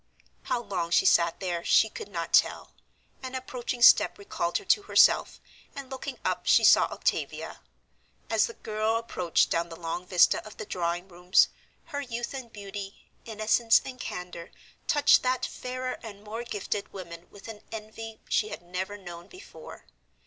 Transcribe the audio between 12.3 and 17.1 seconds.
and beauty, innocence and candor touched that fairer and more gifted